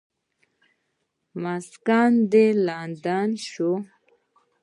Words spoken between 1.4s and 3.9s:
مسکن دې لندن شو.